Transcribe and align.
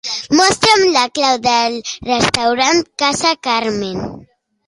Mostra'm 0.37 0.85
la 0.93 1.03
clau 1.17 1.35
del 1.43 1.75
restaurant 2.09 2.81
Casa 3.03 3.35
Carmen. 3.49 4.01